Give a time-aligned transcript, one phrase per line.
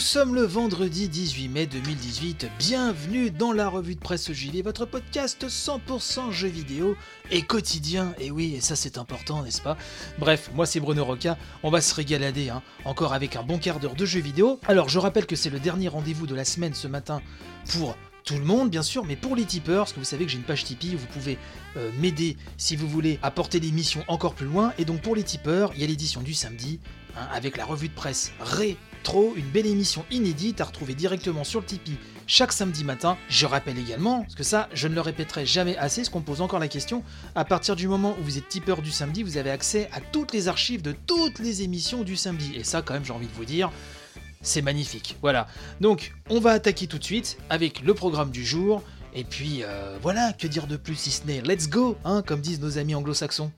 [0.00, 5.46] Sommes le vendredi 18 mai 2018, bienvenue dans la revue de presse JV, votre podcast
[5.46, 6.96] 100% jeux vidéo
[7.30, 9.76] et quotidien, et oui, et ça c'est important, n'est-ce pas?
[10.18, 13.78] Bref, moi c'est Bruno Roca, on va se régalader, hein, encore avec un bon quart
[13.78, 14.58] d'heure de jeux vidéo.
[14.66, 17.20] Alors je rappelle que c'est le dernier rendez-vous de la semaine ce matin
[17.70, 17.94] pour
[18.24, 20.38] tout le monde bien sûr, mais pour les tipeurs, parce que vous savez que j'ai
[20.38, 21.36] une page Tipeee où vous pouvez
[21.76, 25.24] euh, m'aider si vous voulez à porter l'émission encore plus loin, et donc pour les
[25.24, 26.80] tipeurs, il y a l'édition du samedi,
[27.16, 28.32] hein, avec la revue de presse
[29.00, 31.96] rétro, une belle émission inédite à retrouver directement sur le Tipeee
[32.26, 33.16] chaque samedi matin.
[33.30, 36.42] Je rappelle également, parce que ça, je ne le répéterai jamais assez, ce qu'on pose
[36.42, 37.02] encore la question,
[37.34, 40.34] à partir du moment où vous êtes tipeur du samedi, vous avez accès à toutes
[40.34, 42.52] les archives de toutes les émissions du samedi.
[42.54, 43.70] Et ça, quand même, j'ai envie de vous dire,
[44.42, 45.16] c'est magnifique.
[45.22, 45.46] Voilà.
[45.80, 48.82] Donc, on va attaquer tout de suite avec le programme du jour.
[49.14, 52.42] Et puis, euh, voilà, que dire de plus si ce n'est let's go, hein, comme
[52.42, 53.50] disent nos amis anglo-saxons.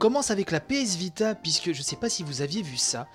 [0.00, 3.06] Commence avec la PS Vita, puisque je ne sais pas si vous aviez vu ça,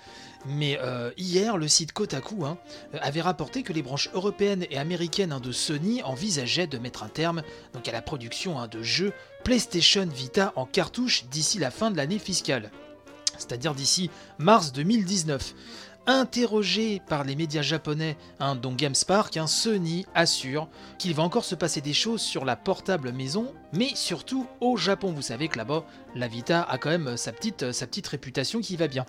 [0.46, 2.58] mais euh, hier, le site Kotaku hein,
[3.00, 7.08] avait rapporté que les branches européennes et américaines hein, de Sony envisageaient de mettre un
[7.08, 7.42] terme
[7.74, 11.96] donc, à la production hein, de jeux PlayStation Vita en cartouche d'ici la fin de
[11.96, 12.70] l'année fiscale,
[13.36, 15.54] c'est-à-dire d'ici mars 2019.
[16.08, 21.56] Interrogé par les médias japonais, hein, dont GameSpark, hein, Sony assure qu'il va encore se
[21.56, 25.10] passer des choses sur la portable maison, mais surtout au Japon.
[25.12, 28.76] Vous savez que là-bas, la Vita a quand même sa petite, sa petite réputation qui
[28.76, 29.04] va bien.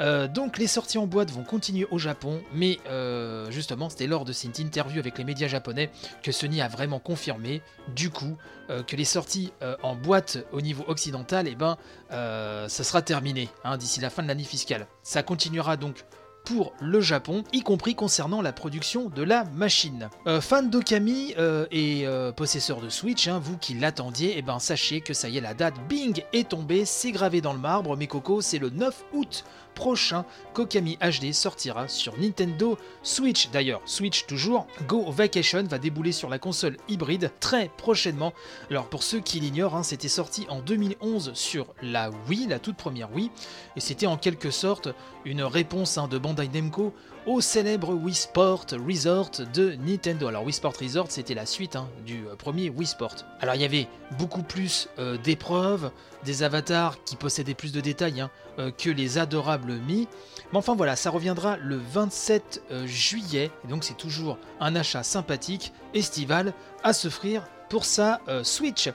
[0.00, 4.26] Euh, donc les sorties en boîte vont continuer au Japon, mais euh, justement, c'était lors
[4.26, 5.90] de cette interview avec les médias japonais
[6.22, 7.62] que Sony a vraiment confirmé,
[7.94, 8.36] du coup,
[8.70, 11.76] euh, que les sorties euh, en boîte au niveau occidental, eh ben,
[12.12, 14.86] euh, ça sera terminé hein, d'ici la fin de l'année fiscale.
[15.02, 16.04] Ça continuera donc
[16.44, 20.08] pour le Japon, y compris concernant la production de la machine.
[20.26, 24.58] Euh, fan d'Okami euh, et euh, possesseur de Switch, hein, vous qui l'attendiez, eh ben
[24.58, 27.96] sachez que ça y est, la date Bing est tombée, c'est gravé dans le marbre,
[27.96, 30.24] mes cocos, c'est le 9 août prochain
[30.54, 33.50] qu'Okami HD sortira sur Nintendo Switch.
[33.50, 38.32] D'ailleurs, Switch toujours, Go Vacation va débouler sur la console hybride très prochainement.
[38.70, 42.76] Alors pour ceux qui l'ignorent, hein, c'était sorti en 2011 sur la Wii, la toute
[42.76, 43.30] première Wii,
[43.76, 44.88] et c'était en quelque sorte
[45.24, 46.94] une réponse hein, de Bandai Namco
[47.26, 50.28] au célèbre Wii Sport Resort de Nintendo.
[50.28, 53.14] Alors Wii Sport Resort, c'était la suite hein, du euh, premier Wii Sport.
[53.40, 55.90] Alors il y avait beaucoup plus euh, d'épreuves,
[56.24, 60.08] des avatars qui possédaient plus de détails hein, euh, que les adorables Mi.
[60.52, 65.02] Mais enfin voilà, ça reviendra le 27 euh, juillet, et donc c'est toujours un achat
[65.02, 66.52] sympathique, estival,
[66.82, 68.90] à s'offrir pour sa euh, Switch.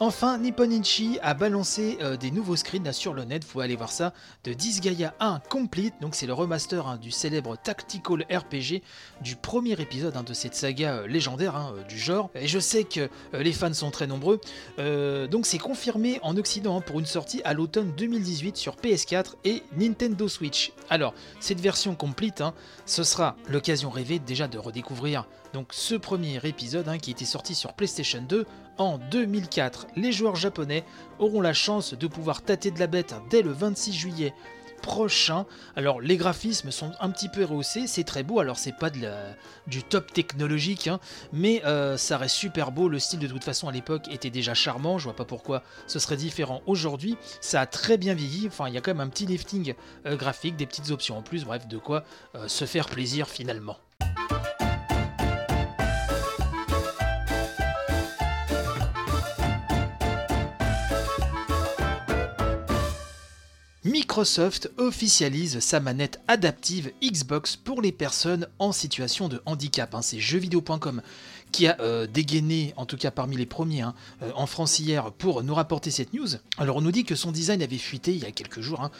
[0.00, 4.12] Enfin, Nipponichi a balancé euh, des nouveaux screens sur le net, vous aller voir ça,
[4.44, 8.82] de Disgaea 1 Complete, donc c'est le remaster hein, du célèbre Tactical RPG
[9.20, 12.30] du premier épisode hein, de cette saga euh, légendaire hein, du genre.
[12.34, 14.40] Et je sais que les fans sont très nombreux,
[14.78, 20.28] donc c'est confirmé en Occident pour une sortie à l'automne 2018 sur PS4 et Nintendo
[20.28, 20.72] Switch.
[20.90, 22.42] Alors, cette version complete,
[22.86, 27.54] ce sera l'occasion rêvée déjà de redécouvrir donc ce premier épisode hein, qui était sorti
[27.54, 28.44] sur PlayStation 2
[28.76, 29.86] en 2004.
[29.94, 30.84] Les joueurs japonais
[31.20, 34.34] auront la chance de pouvoir tâter de la bête dès le 26 juillet
[34.82, 35.46] prochain.
[35.76, 39.08] Alors les graphismes sont un petit peu rehaussés, c'est très beau, alors c'est pas de
[39.68, 40.98] du top technologique, hein,
[41.32, 44.52] mais euh, ça reste super beau, le style de toute façon à l'époque était déjà
[44.52, 48.68] charmant, je vois pas pourquoi ce serait différent aujourd'hui, ça a très bien vieilli, enfin
[48.68, 51.44] il y a quand même un petit lifting euh, graphique, des petites options en plus,
[51.44, 52.04] bref de quoi
[52.34, 53.78] euh, se faire plaisir finalement.
[64.14, 69.92] Microsoft officialise sa manette adaptive Xbox pour les personnes en situation de handicap.
[69.92, 70.02] hein.
[70.02, 71.02] C'est jeuxvideo.com
[71.54, 75.12] qui a euh, dégainé, en tout cas parmi les premiers hein, euh, en France hier,
[75.12, 76.26] pour nous rapporter cette news.
[76.58, 78.80] Alors on nous dit que son design avait fuité il y a quelques jours.
[78.82, 78.90] hein.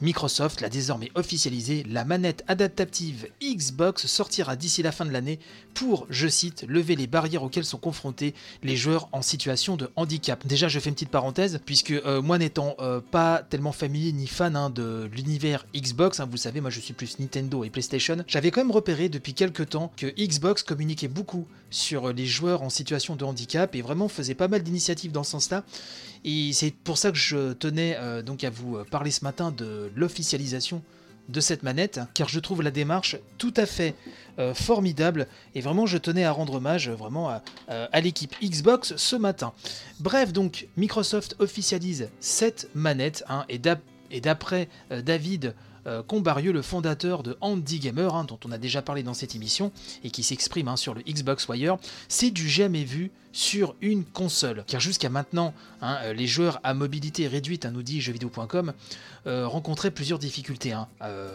[0.00, 5.40] Microsoft l'a désormais officialisé, la manette adaptative Xbox sortira d'ici la fin de l'année
[5.72, 10.46] pour, je cite, lever les barrières auxquelles sont confrontés les joueurs en situation de handicap.
[10.46, 12.76] Déjà, je fais une petite parenthèse, puisque euh, moi n'étant
[13.10, 17.18] pas tellement familier ni fan hein, de l'univers Xbox, vous savez, moi je suis plus
[17.18, 22.03] Nintendo et PlayStation, j'avais quand même repéré depuis quelques temps que Xbox communiquait beaucoup sur
[22.12, 25.64] les joueurs en situation de handicap et vraiment faisait pas mal d'initiatives dans ce sens-là.
[26.24, 29.90] Et c'est pour ça que je tenais euh, donc à vous parler ce matin de
[29.94, 30.82] l'officialisation
[31.28, 33.94] de cette manette, car je trouve la démarche tout à fait
[34.38, 38.94] euh, formidable et vraiment je tenais à rendre hommage euh, vraiment à, à l'équipe Xbox
[38.96, 39.52] ce matin.
[40.00, 45.54] Bref, donc Microsoft officialise cette manette hein, et d'après David
[45.86, 49.34] euh, Combarieux, le fondateur de Andy Gamer, hein, dont on a déjà parlé dans cette
[49.34, 49.72] émission,
[50.02, 51.76] et qui s'exprime hein, sur le Xbox Wire,
[52.08, 54.64] c'est du jamais vu sur une console.
[54.66, 58.72] Car jusqu'à maintenant, hein, euh, les joueurs à mobilité réduite, nous dit jeuxvideo.com,
[59.26, 60.74] euh, rencontraient plusieurs difficultés,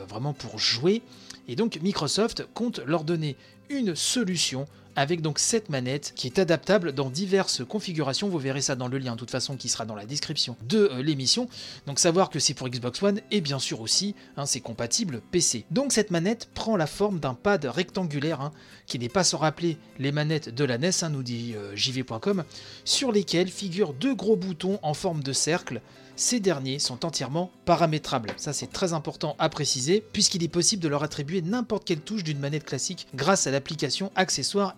[0.07, 1.01] vraiment pour jouer.
[1.47, 3.35] Et donc Microsoft compte leur donner
[3.69, 4.67] une solution
[4.99, 8.27] avec donc cette manette qui est adaptable dans diverses configurations.
[8.27, 10.89] Vous verrez ça dans le lien de toute façon qui sera dans la description de
[10.91, 11.47] euh, l'émission.
[11.87, 15.63] Donc savoir que c'est pour Xbox One et bien sûr aussi hein, c'est compatible PC.
[15.71, 18.51] Donc cette manette prend la forme d'un pad rectangulaire hein,
[18.87, 22.43] qui n'est pas sans rappeler les manettes de la NES, hein, nous dit euh, jv.com,
[22.83, 25.79] sur lesquelles figurent deux gros boutons en forme de cercle
[26.19, 28.33] ces derniers sont entièrement paramétrables.
[28.35, 32.25] Ça c'est très important à préciser, puisqu'il est possible de leur attribuer n'importe quelle touche
[32.25, 34.75] d'une manette classique grâce à l'application accessoire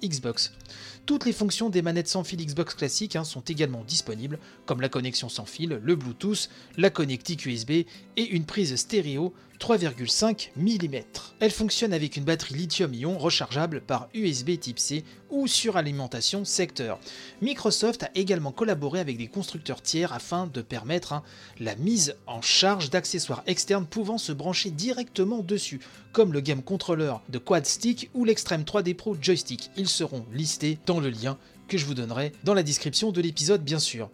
[1.06, 4.90] Toutes les fonctions des manettes sans fil Xbox classiques hein, sont également disponibles, comme la
[4.90, 7.88] connexion sans fil, le Bluetooth, la connectique USB et
[8.18, 11.04] une prise stéréo 3,5 mm.
[11.40, 17.00] Elle fonctionne avec une batterie lithium-ion rechargeable par USB type C ou sur alimentation secteur.
[17.44, 21.22] Microsoft a également collaboré avec des constructeurs tiers afin de permettre hein,
[21.60, 25.80] la mise en charge d'accessoires externes pouvant se brancher directement dessus,
[26.12, 29.70] comme le Game Controller de Quad Stick ou l'Extreme 3D Pro Joystick.
[29.78, 31.38] Ils seront listés dans le lien
[31.68, 34.10] que je vous donnerai dans la description de l'épisode bien sûr.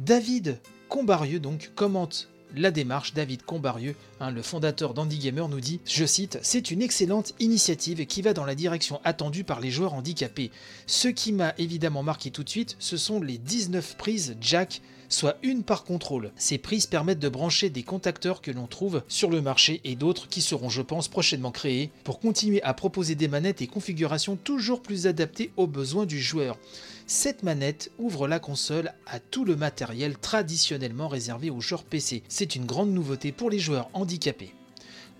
[0.00, 5.80] David Combarieux donc commente la démarche, David Combarieux, hein, le fondateur d'Andy Gamer, nous dit,
[5.86, 9.94] je cite, C'est une excellente initiative qui va dans la direction attendue par les joueurs
[9.94, 10.50] handicapés.
[10.86, 15.36] Ce qui m'a évidemment marqué tout de suite, ce sont les 19 prises jack soit
[15.42, 16.32] une par contrôle.
[16.36, 20.28] Ces prises permettent de brancher des contacteurs que l'on trouve sur le marché et d'autres
[20.28, 24.82] qui seront, je pense, prochainement créés pour continuer à proposer des manettes et configurations toujours
[24.82, 26.58] plus adaptées aux besoins du joueur.
[27.06, 32.22] Cette manette ouvre la console à tout le matériel traditionnellement réservé aux joueurs PC.
[32.28, 34.54] C'est une grande nouveauté pour les joueurs handicapés.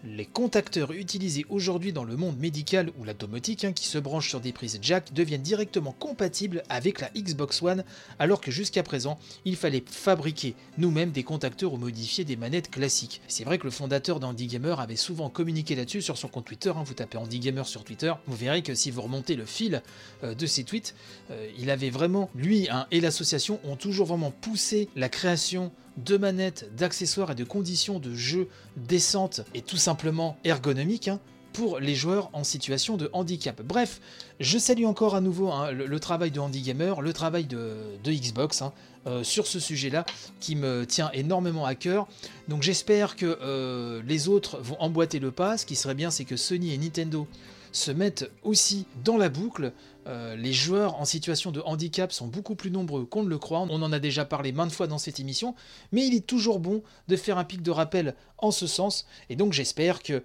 [0.07, 4.29] Les contacteurs utilisés aujourd'hui dans le monde médical ou la domotique, hein, qui se branchent
[4.29, 7.85] sur des prises jack, deviennent directement compatibles avec la Xbox One,
[8.19, 13.23] alors que jusqu'à présent, il fallait fabriquer nous-mêmes des contacteurs ou modifier des manettes classiques.
[13.29, 16.73] C'est vrai que le fondateur d'Andy Gamer avait souvent communiqué là-dessus sur son compte Twitter.
[16.77, 16.83] Hein.
[16.85, 19.83] vous tapez Andy Gamer sur Twitter, vous verrez que si vous remontez le fil
[20.23, 20.95] euh, de ses tweets,
[21.31, 26.17] euh, il avait vraiment, lui hein, et l'association ont toujours vraiment poussé la création de
[26.17, 31.21] manettes, d'accessoires et de conditions de jeu décentes et tout simplement ergonomiques hein,
[31.53, 33.63] pour les joueurs en situation de handicap.
[33.63, 34.01] Bref,
[34.41, 38.61] je salue encore à nouveau hein, le, travail de Handy Gamer, le travail de, Xbox
[38.61, 38.73] hein,
[39.07, 40.05] euh, sur ce sujet-là
[40.41, 42.09] qui me tient énormément à cœur.
[42.49, 45.57] Donc j'espère que euh, les autres vont emboîter le pas.
[45.57, 47.29] Ce qui serait bien, c'est que Sony et Nintendo
[47.75, 49.73] se mettent aussi dans la boucle.
[50.07, 53.61] Euh, les joueurs en situation de handicap sont beaucoup plus nombreux qu'on ne le croit.
[53.61, 55.55] On en a déjà parlé maintes fois dans cette émission,
[55.93, 59.37] mais il est toujours bon de faire un pic de rappel en ce sens, et
[59.37, 60.23] donc j'espère que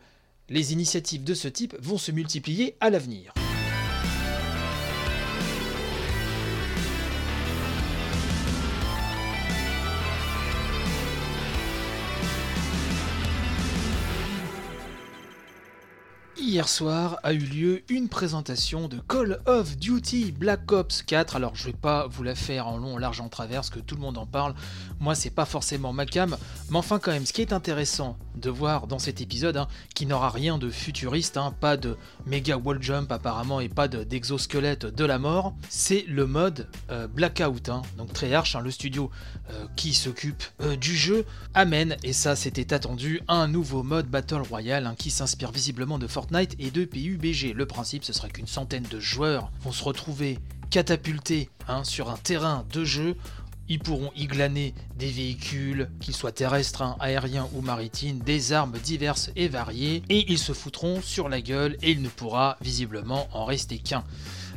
[0.50, 3.34] les initiatives de ce type vont se multiplier à l'avenir.
[16.50, 21.36] Hier soir a eu lieu une présentation de Call of Duty Black Ops 4.
[21.36, 24.02] Alors je vais pas vous la faire en long, large, en travers, que tout le
[24.02, 24.56] monde en parle.
[25.00, 26.36] Moi c'est pas forcément ma cam,
[26.72, 30.08] mais enfin quand même, ce qui est intéressant de voir dans cet épisode, hein, qui
[30.08, 35.06] n'aura rien de futuriste, hein, pas de méga wall jump apparemment et pas d'exosquelette de,
[35.06, 37.70] la mort, c'est le mode euh, Blackout.
[37.70, 37.84] Hein.
[37.98, 39.12] Donc Treyarch, le studio
[39.52, 44.42] euh, qui s'occupe euh, du jeu, amène, et ça c'était attendu, un nouveau mode Battle
[44.50, 47.54] Royale qui s'inspire visiblement de Fortnite et de PUBG.
[47.54, 52.18] Le principe, ce sera qu'une centaine de joueurs vont se retrouver catapultés hein, sur un
[52.18, 53.16] terrain de jeu
[53.70, 58.78] ils pourront y glaner des véhicules, qu'ils soient terrestres, hein, aériens ou maritimes, des armes
[58.84, 63.28] diverses et variées, et ils se foutront sur la gueule et il ne pourra visiblement
[63.32, 64.04] en rester qu'un.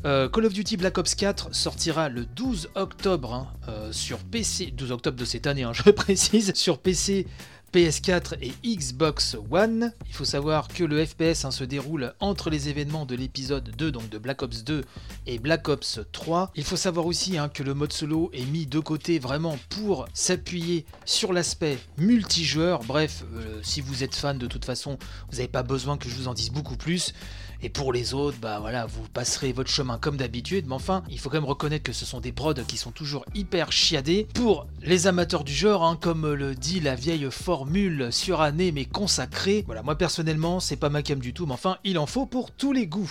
[0.04, 4.72] Euh, Call of Duty Black Ops 4 sortira le 12 octobre hein, euh, sur PC,
[4.74, 7.26] 12 octobre de cette année, je précise, sur PC,
[7.72, 9.92] PS4 et Xbox One.
[10.08, 13.90] Il faut savoir que le FPS hein, se déroule entre les événements de l'épisode 2,
[13.90, 14.84] donc de Black Ops 2
[15.26, 16.52] et Black Ops 3.
[16.54, 20.06] Il faut savoir aussi hein, que le mode solo est mis de côté vraiment pour
[20.12, 22.84] s'appuyer sur l'aspect multijoueur.
[22.84, 24.98] Bref, euh, si vous êtes fan de toute façon,
[25.30, 27.14] vous n'avez pas besoin que je vous en dise beaucoup plus.
[27.62, 30.66] Et pour les autres, bah voilà, vous passerez votre chemin comme d'habitude.
[30.66, 33.24] Mais enfin, il faut quand même reconnaître que ce sont des prods qui sont toujours
[33.34, 34.26] hyper chiadés.
[34.34, 39.62] Pour les amateurs du genre, hein, comme le dit la vieille formule surannée mais consacrée.
[39.66, 42.50] Voilà, moi personnellement, c'est pas ma cam du tout, mais enfin, il en faut pour
[42.50, 43.10] tous les goûts.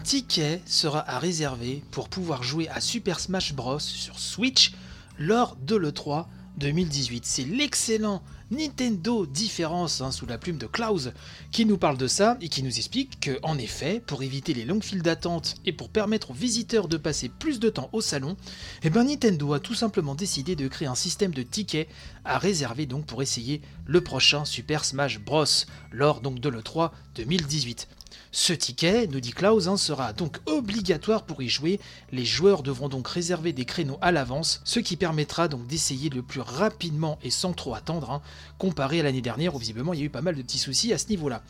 [0.00, 4.72] Un ticket sera à réserver pour pouvoir jouer à Super Smash Bros sur Switch
[5.18, 6.24] lors de l'E3
[6.56, 7.26] 2018.
[7.26, 11.10] C'est l'excellent Nintendo Différence hein, sous la plume de Klaus
[11.52, 14.64] qui nous parle de ça et qui nous explique que, en effet, pour éviter les
[14.64, 18.38] longues files d'attente et pour permettre aux visiteurs de passer plus de temps au salon,
[18.82, 21.88] eh ben Nintendo a tout simplement décidé de créer un système de tickets
[22.24, 25.44] à réserver donc pour essayer le prochain Super Smash Bros
[25.92, 27.86] lors donc de l'E3 2018.
[28.32, 31.80] Ce ticket, nous dit Klaus, hein, sera donc obligatoire pour y jouer.
[32.12, 36.22] Les joueurs devront donc réserver des créneaux à l'avance, ce qui permettra donc d'essayer le
[36.22, 38.22] plus rapidement et sans trop attendre, hein,
[38.56, 40.92] comparé à l'année dernière où visiblement il y a eu pas mal de petits soucis
[40.92, 41.42] à ce niveau-là.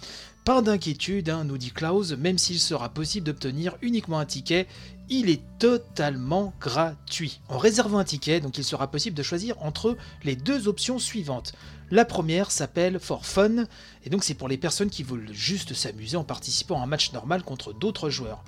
[0.46, 4.66] Pas d'inquiétude, hein, nous dit Klaus, même s'il sera possible d'obtenir uniquement un ticket,
[5.10, 7.40] il est totalement gratuit.
[7.50, 11.52] En réservant un ticket, donc il sera possible de choisir entre les deux options suivantes.
[11.92, 13.64] La première s'appelle For Fun,
[14.04, 17.12] et donc c'est pour les personnes qui veulent juste s'amuser en participant à un match
[17.12, 18.44] normal contre d'autres joueurs.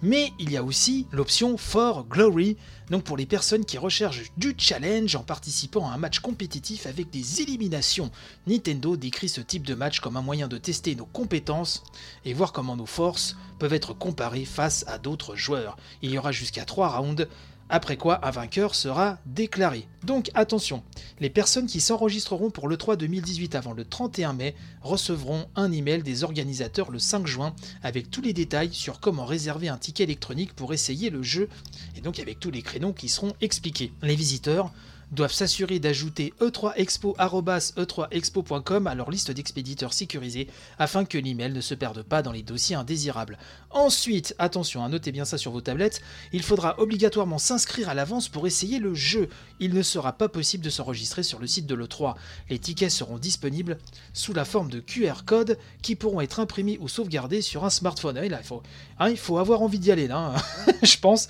[0.00, 2.56] Mais il y a aussi l'option For Glory,
[2.88, 7.10] donc pour les personnes qui recherchent du challenge en participant à un match compétitif avec
[7.10, 8.10] des éliminations.
[8.46, 11.82] Nintendo décrit ce type de match comme un moyen de tester nos compétences
[12.24, 15.76] et voir comment nos forces peuvent être comparées face à d'autres joueurs.
[16.00, 17.28] Il y aura jusqu'à 3 rounds
[17.68, 19.86] après quoi un vainqueur sera déclaré.
[20.04, 20.82] Donc attention,
[21.20, 26.02] les personnes qui s'enregistreront pour le 3 2018 avant le 31 mai recevront un email
[26.02, 30.54] des organisateurs le 5 juin avec tous les détails sur comment réserver un ticket électronique
[30.54, 31.48] pour essayer le jeu
[31.96, 33.92] et donc avec tous les créneaux qui seront expliqués.
[34.02, 34.72] Les visiteurs
[35.12, 40.48] doivent s'assurer d'ajouter e3expo.e3expo.com à leur liste d'expéditeurs sécurisés
[40.78, 43.38] afin que l'email ne se perde pas dans les dossiers indésirables.
[43.70, 46.00] Ensuite, attention, à notez bien ça sur vos tablettes,
[46.32, 49.28] il faudra obligatoirement s'inscrire à l'avance pour essayer le jeu.
[49.60, 52.14] Il ne sera pas possible de s'enregistrer sur le site de l'E3.
[52.50, 53.78] Les tickets seront disponibles
[54.12, 58.20] sous la forme de QR codes qui pourront être imprimés ou sauvegardés sur un smartphone.
[58.42, 58.62] faut,
[58.98, 61.28] hein, il faut avoir envie d'y aller, là, hein, je pense.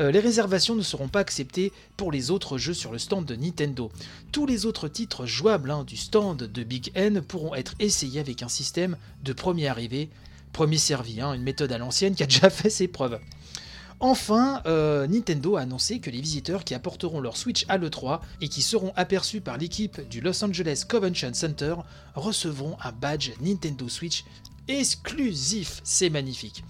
[0.00, 3.34] Euh, les réservations ne seront pas acceptées pour les autres jeux sur le stand de
[3.34, 3.90] Nintendo.
[4.32, 8.42] Tous les autres titres jouables hein, du stand de Big N pourront être essayés avec
[8.42, 10.10] un système de premier arrivé,
[10.52, 13.18] premier servi, hein, une méthode à l'ancienne qui a déjà fait ses preuves.
[14.00, 18.48] Enfin, euh, Nintendo a annoncé que les visiteurs qui apporteront leur Switch à l'E3 et
[18.48, 21.74] qui seront aperçus par l'équipe du Los Angeles Convention Center
[22.14, 24.24] recevront un badge Nintendo Switch
[24.68, 25.80] exclusif.
[25.82, 26.62] C'est magnifique.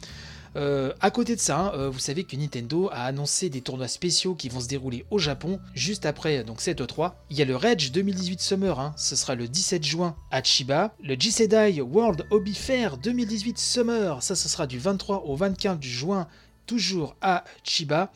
[0.59, 4.35] Euh, à côté de ça, euh, vous savez que Nintendo a annoncé des tournois spéciaux
[4.35, 7.13] qui vont se dérouler au Japon juste après donc cette E3.
[7.31, 10.93] Il y a le Rage 2018 Summer, hein, ce sera le 17 juin à Chiba.
[11.05, 16.27] Le Jisedai World Hobby Fair 2018 Summer, ça ce sera du 23 au 25 juin
[16.67, 18.11] toujours à Chiba.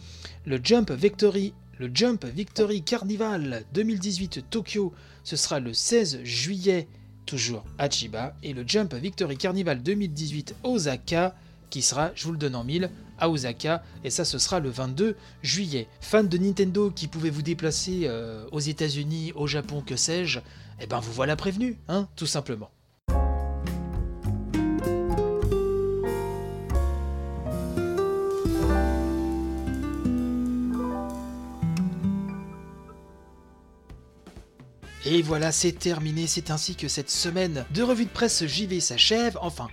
[0.44, 6.88] Le Jump Victory, le Jump Victory Carnival 2018 Tokyo, ce sera le 16 juillet
[7.25, 8.34] toujours à Chiba.
[8.42, 11.37] Et le Jump Victory Carnival 2018 Osaka,
[11.73, 14.69] qui sera, je vous le donne en mille, à Osaka, et ça ce sera le
[14.69, 15.88] 22 juillet.
[16.02, 20.41] Fans de Nintendo qui pouvaient vous déplacer euh, aux États-Unis, au Japon, que sais-je,
[20.81, 22.71] eh ben vous voilà prévenu, hein, tout simplement.
[35.07, 39.38] Et voilà, c'est terminé, c'est ainsi que cette semaine de revue de presse JV s'achève,
[39.41, 39.69] enfin,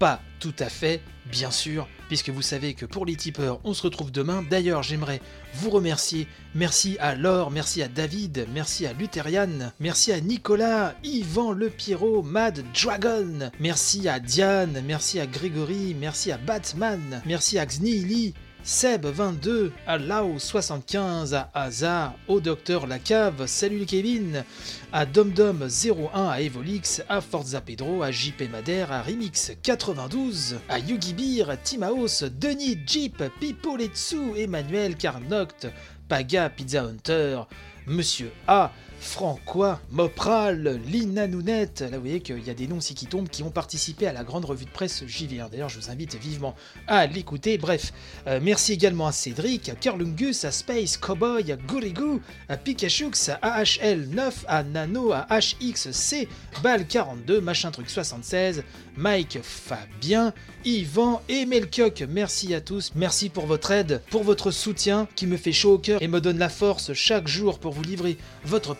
[0.00, 3.82] pas tout à fait, bien sûr, puisque vous savez que pour les tipeurs, on se
[3.82, 4.42] retrouve demain.
[4.48, 5.20] D'ailleurs, j'aimerais
[5.52, 6.26] vous remercier.
[6.54, 12.22] Merci à Laure, merci à David, merci à Lutherian, merci à Nicolas, Yvan Le Pierrot,
[12.22, 18.32] Mad Dragon, merci à Diane, merci à Grégory, merci à Batman, merci à Xnili,
[18.64, 24.44] Seb22, à Lao75, à Hazard, au Docteur Lacave, salut Kevin,
[24.92, 32.24] à DomDom01, à Evolix, à Forza Pedro, à JP Madère, à Remix92, à Yugibir, Timaos,
[32.38, 35.68] Denis Jeep, Pipo Letsu, Emmanuel Carnoct,
[36.08, 37.42] Paga Pizza Hunter,
[37.86, 41.80] Monsieur A, Francois, Mopral, Lina Nounette.
[41.80, 44.12] Là, vous voyez qu'il y a des noms aussi qui tombent qui ont participé à
[44.12, 45.42] la grande revue de presse JV.
[45.50, 46.54] D'ailleurs, je vous invite vivement
[46.86, 47.56] à l'écouter.
[47.56, 47.92] Bref,
[48.26, 53.62] euh, merci également à Cédric, à Curlungus, à Space Cowboy, à Gourigou, à Pikachux, à
[53.62, 56.28] AHL9, à Nano, à HXC,
[56.62, 58.62] Bal42, Machin Truc 76,
[58.96, 62.04] Mike Fabien, Yvan et Melkioc.
[62.08, 62.92] Merci à tous.
[62.94, 66.20] Merci pour votre aide, pour votre soutien qui me fait chaud au cœur et me
[66.20, 68.74] donne la force chaque jour pour vous livrer votre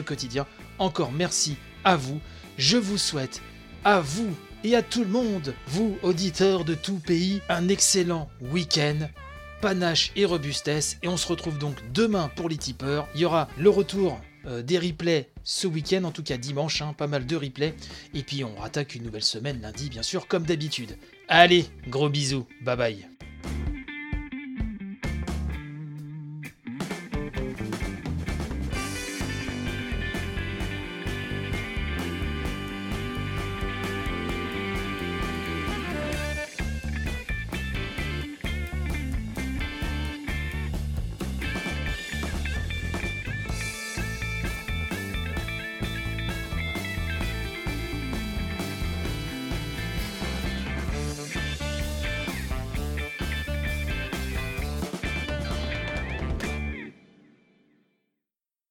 [0.00, 0.46] quotidien.
[0.78, 2.20] Encore merci à vous.
[2.58, 3.42] Je vous souhaite
[3.84, 9.08] à vous et à tout le monde, vous auditeurs de tout pays, un excellent week-end.
[9.60, 10.98] Panache et robustesse.
[11.02, 13.06] Et on se retrouve donc demain pour les tipeurs.
[13.14, 16.94] Il y aura le retour euh, des replays ce week-end, en tout cas dimanche, hein,
[16.96, 17.74] pas mal de replays.
[18.14, 20.96] Et puis on attaque une nouvelle semaine lundi, bien sûr, comme d'habitude.
[21.28, 23.15] Allez, gros bisous, bye bye.